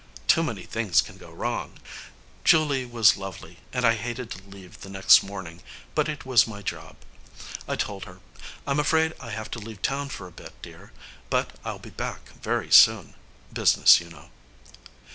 [0.25, 1.77] Too many things can go wrong.
[2.43, 5.61] Julie was lovely and I hated to leave the next morning,
[5.93, 6.95] but it was my job.
[7.67, 8.19] I told her,
[8.65, 10.91] "I'm afraid I have to leave town for a bit, dear,
[11.29, 13.13] but I'll be back very soon.
[13.53, 14.31] Business, you know."